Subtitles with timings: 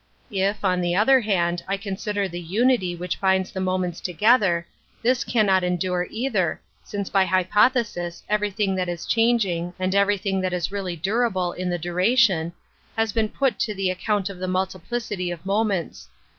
[0.31, 4.01] If, on the inti tion 1 other hand, I consider the nnity binds the moments
[4.01, 4.65] together,
[5.03, 10.71] this endare either, since by hypothesis ev< thing that is changing, and ererything thai is
[10.71, 12.51] really dttrable in the duration,
[12.97, 16.09] has been pnt to the acconnt of the muUiplidty of moments.